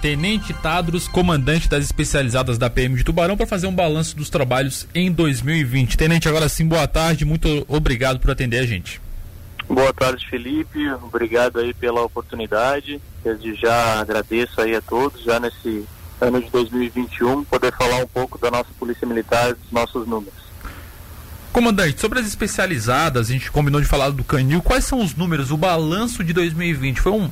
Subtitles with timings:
[0.00, 4.86] Tenente Tadros, comandante das especializadas da PM de Tubarão, para fazer um balanço dos trabalhos
[4.94, 5.96] em 2020.
[5.96, 9.00] Tenente, agora sim, boa tarde, muito obrigado por atender a gente.
[9.68, 10.88] Boa tarde, Felipe.
[10.92, 13.00] Obrigado aí pela oportunidade.
[13.22, 15.84] Desde já agradeço aí a todos, já nesse
[16.20, 20.48] ano de 2021, poder falar um pouco da nossa Polícia Militar, dos nossos números.
[21.52, 24.62] Comandante, sobre as especializadas, a gente combinou de falar do Canil.
[24.62, 27.00] Quais são os números, o balanço de 2020?
[27.00, 27.30] Foi um.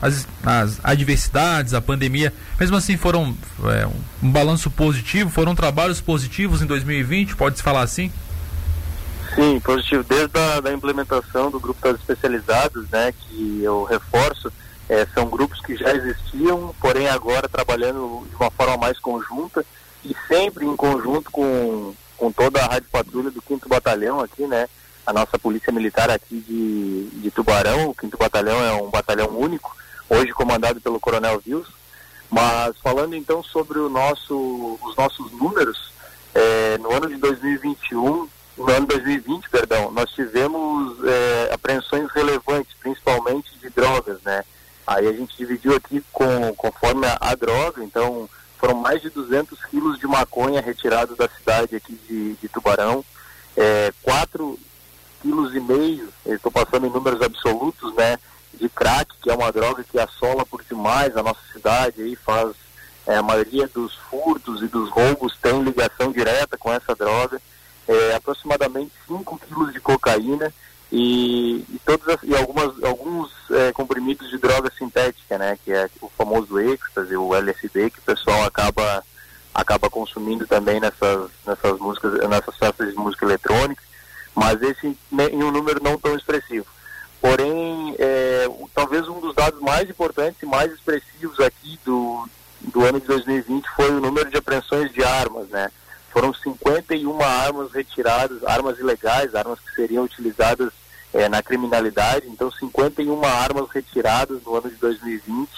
[0.00, 3.86] As, as adversidades, a pandemia, mesmo assim foram é,
[4.22, 5.30] um, balanço positivo?
[5.30, 7.36] Foram trabalhos positivos em 2020?
[7.36, 8.12] Pode-se falar assim?
[9.34, 10.04] Sim, positivo.
[10.04, 14.52] Desde a da implementação do grupo das especializadas, né, que eu reforço,
[14.88, 19.64] é, são grupos que já existiam, porém agora trabalhando de uma forma mais conjunta
[20.04, 24.68] e sempre em conjunto com com toda a rádio patrulha do 5 Batalhão aqui, né?
[25.06, 29.74] A nossa polícia militar aqui de, de Tubarão, o 5 Batalhão é um batalhão único,
[30.08, 31.68] hoje comandado pelo Coronel Vils.
[32.30, 35.92] Mas falando então sobre nosso, os nossos números,
[36.34, 43.56] é, no ano de 2021, no ano 2020, perdão, nós tivemos é, apreensões relevantes, principalmente
[43.58, 44.44] de drogas, né?
[44.86, 49.64] Aí a gente dividiu aqui com, conforme a, a droga, então foram mais de 200
[49.66, 53.04] quilos de maconha retirados da cidade aqui de, de Tubarão,
[53.56, 54.58] é, 4
[55.22, 58.18] quilos e meio, estou passando em números absolutos, né,
[58.58, 62.54] de crack, que é uma droga que assola por demais a nossa cidade, aí faz
[63.06, 67.40] é, a maioria dos furtos e dos roubos tem ligação direta com essa droga,
[67.86, 70.52] é, aproximadamente 5 quilos de cocaína
[70.92, 75.88] e, e, todas as, e algumas, alguns é, comprimidos de droga sintética, né, que é
[76.00, 79.02] o famoso êxtase, o LSD, que o pessoal acaba,
[79.54, 83.82] acaba consumindo também nessas, nessas músicas, nessas festas de música eletrônica,
[84.34, 86.66] mas esse em um número não tão expressivo.
[87.20, 88.27] Porém, é,
[88.74, 92.28] talvez um dos dados mais importantes e mais expressivos aqui do,
[92.60, 95.70] do ano de 2020 foi o número de apreensões de armas, né?
[96.10, 100.72] Foram 51 armas retiradas, armas ilegais, armas que seriam utilizadas
[101.12, 102.28] é, na criminalidade.
[102.28, 105.48] Então, 51 armas retiradas no ano de 2020,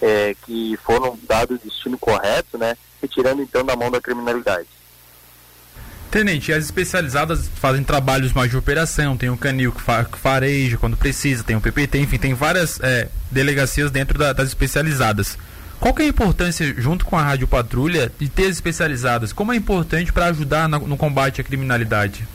[0.00, 2.76] é, que foram dados o destino correto, né?
[3.00, 4.68] Retirando então da mão da criminalidade.
[6.10, 10.76] Tenente, as especializadas fazem trabalhos mais de operação, tem o canil que, fa que fareja
[10.76, 15.38] quando precisa, tem o PPT, enfim, tem várias é, delegacias dentro da, das especializadas.
[15.78, 19.32] Qual que é a importância, junto com a Rádio Patrulha, de ter especializadas?
[19.32, 22.26] Como é importante para ajudar no, no combate à criminalidade?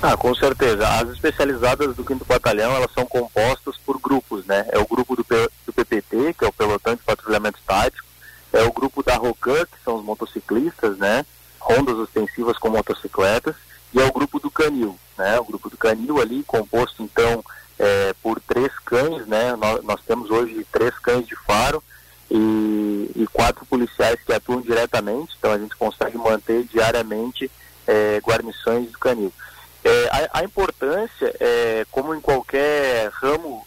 [0.00, 0.88] Ah, com certeza.
[0.88, 4.66] As especializadas do 5 Batalhão, elas são compostas por grupos, né?
[4.70, 8.06] É o grupo do, P, do PPT, que é o Pelotão de Patrulhamento Tático,
[8.52, 11.26] é o grupo da ROCAN, que são os motociclistas, né?
[12.32, 13.54] Rondas ostensivas com motocicletas,
[13.92, 15.38] e é o grupo do Canil, né?
[15.38, 17.44] O grupo do Canil ali, composto então
[17.78, 19.54] é, por três cães, né?
[19.56, 21.82] Nós, nós temos hoje três cães de faro,
[22.30, 27.50] e, e, quatro policiais que atuam diretamente, então a gente consegue manter diariamente
[27.86, 29.30] é, guarnições do canil.
[29.84, 33.66] É, a, a, importância, é, como em qualquer ramo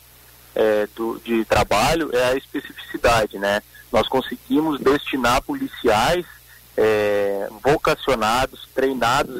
[0.55, 3.61] é, do, de trabalho, é a especificidade, né?
[3.91, 6.25] Nós conseguimos destinar policiais
[6.77, 8.54] é, vocacionados,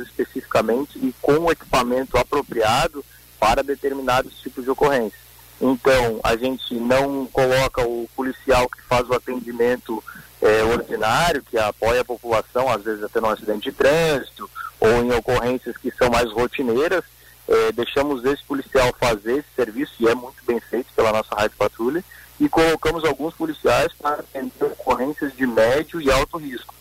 [0.02, 3.04] especificamente e com o equipamento apropriado
[3.40, 5.20] para determinados tipos de ocorrência.
[5.60, 10.04] Então, a gente não coloca o policial que faz o atendimento
[10.42, 14.50] é, ordinário, que apoia a população, às vezes até no acidente de trânsito,
[14.80, 17.04] ou em ocorrências que são mais rotineiras,
[17.48, 21.58] é, deixamos esse policial fazer esse serviço, e é muito bem feito pela nossa rádio
[21.58, 22.04] patrulha,
[22.40, 26.76] e colocamos alguns policiais para atender ocorrências de médio e alto risco.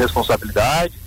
[0.00, 0.98] Responsabilidade,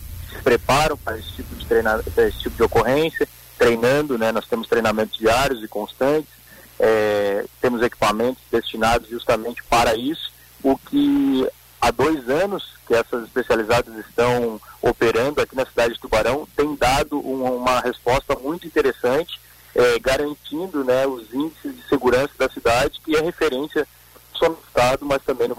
[0.44, 3.28] preparam para esse tipo de treinamento, esse tipo de ocorrência,
[3.58, 4.32] treinando, né?
[4.32, 6.32] Nós temos treinamentos diários e constantes,
[6.80, 10.32] é, temos equipamentos destinados justamente para isso,
[10.64, 11.48] o que
[11.82, 17.20] há dois anos que essas especializadas estão operando aqui na cidade de Tubarão tem dado
[17.20, 19.40] um, uma resposta muito interessante,
[19.76, 23.88] é, garantindo né, os índices de segurança da cidade, que é referência
[24.34, 25.57] só no estado, mas também no.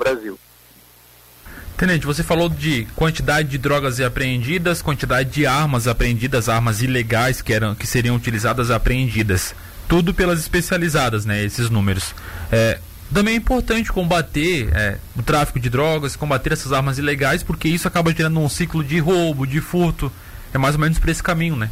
[1.79, 7.53] Tenente, você falou de quantidade de drogas apreendidas, quantidade de armas apreendidas, armas ilegais que,
[7.53, 9.55] eram, que seriam utilizadas apreendidas.
[9.87, 11.41] Tudo pelas especializadas, né?
[11.45, 12.17] Esses números.
[12.51, 12.81] É,
[13.15, 17.87] também é importante combater é, o tráfico de drogas, combater essas armas ilegais, porque isso
[17.87, 20.11] acaba gerando um ciclo de roubo, de furto.
[20.53, 21.71] É mais ou menos por esse caminho, né?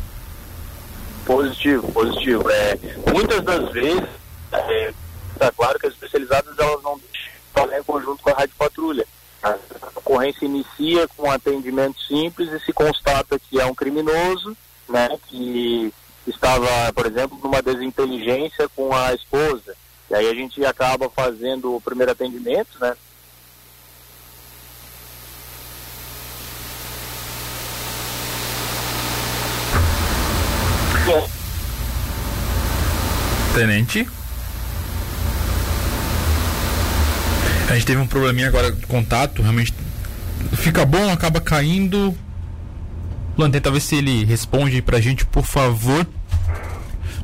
[1.24, 2.48] Positivo, positivo.
[2.48, 2.78] É,
[3.12, 4.08] muitas das vezes,
[4.52, 4.94] é,
[5.36, 6.96] tá claro que as especializadas elas não
[7.48, 9.04] estão em conjunto com a rádio patrulha
[9.42, 9.56] a
[9.94, 14.56] ocorrência inicia com um atendimento simples e se constata que é um criminoso,
[14.88, 15.92] né, que
[16.26, 19.74] estava, por exemplo, numa desinteligência com a esposa.
[20.10, 22.96] E aí a gente acaba fazendo o primeiro atendimento, né?
[33.54, 34.15] Tenente?
[37.68, 39.74] A gente teve um probleminha agora de contato, realmente
[40.52, 42.16] fica bom, acaba caindo.
[43.36, 46.06] Luan, tenta ver se ele responde pra gente, por favor.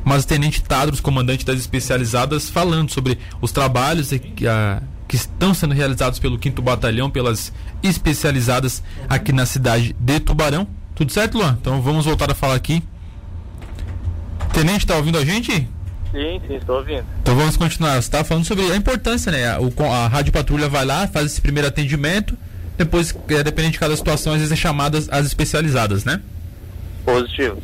[0.03, 5.53] Mas o Tenente Tadros, comandante das especializadas, falando sobre os trabalhos que, a, que estão
[5.53, 10.67] sendo realizados pelo 5 Batalhão, pelas especializadas aqui na cidade de Tubarão.
[10.93, 11.57] Tudo certo, Luan?
[11.59, 12.83] Então vamos voltar a falar aqui.
[14.51, 15.67] Tenente, tá ouvindo a gente?
[16.13, 17.03] Sim, sim, estou ouvindo.
[17.23, 17.93] Então vamos continuar.
[17.93, 19.57] Você estava falando sobre a importância, né?
[19.57, 22.37] O, a Rádio Patrulha vai lá, faz esse primeiro atendimento,
[22.77, 26.21] depois, é, dependendo de cada situação, às vezes é chamadas as especializadas, né?
[27.03, 27.59] Positivo.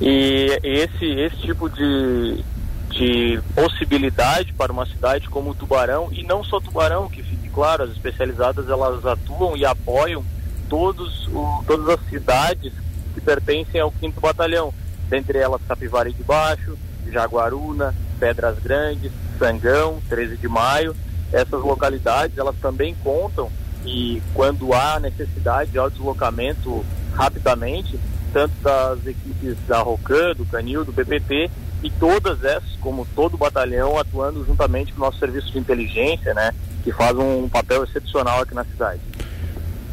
[0.00, 2.42] E esse, esse tipo de,
[2.90, 7.90] de possibilidade para uma cidade como Tubarão, e não só Tubarão, que fique claro, as
[7.90, 10.24] especializadas elas atuam e apoiam
[10.70, 12.72] todos o, todas as cidades
[13.12, 14.72] que pertencem ao 5 Batalhão
[15.08, 16.76] dentre elas Capivari de Baixo,
[17.10, 20.94] Jaguaruna, Pedras Grandes, Sangão, 13 de Maio.
[21.32, 23.50] Essas localidades, elas também contam
[23.86, 27.98] e quando há necessidade, o deslocamento rapidamente,
[28.32, 31.50] tanto das equipes da ROCAN, do Canil, do BPT,
[31.82, 36.34] e todas essas, como todo o batalhão, atuando juntamente com o nosso serviço de inteligência,
[36.34, 36.52] né,
[36.82, 39.00] que faz um papel excepcional aqui na cidade.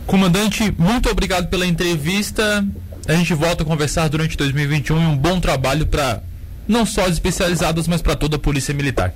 [0.08, 2.66] Comandante, muito obrigado pela entrevista.
[3.08, 6.22] A gente volta a conversar durante 2021 e um bom trabalho para
[6.66, 9.14] não só as especializadas, mas para toda a Polícia Militar.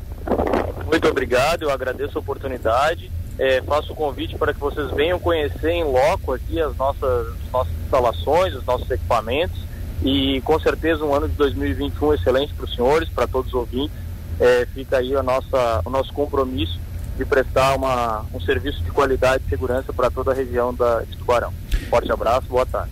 [0.85, 3.09] Muito obrigado, eu agradeço a oportunidade.
[3.39, 7.73] É, faço o convite para que vocês venham conhecer em loco aqui as nossas, nossas
[7.83, 9.57] instalações, os nossos equipamentos
[10.03, 13.95] e com certeza um ano de 2021 excelente para os senhores, para todos os ouvintes.
[14.39, 16.79] É, fica aí a nossa, o nosso compromisso
[17.17, 21.15] de prestar uma, um serviço de qualidade e segurança para toda a região da, de
[21.15, 21.53] Tubarão.
[21.89, 22.91] Forte abraço, boa tarde.